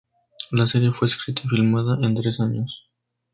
[0.49, 2.89] La serie fue escrita y filmada en tres años.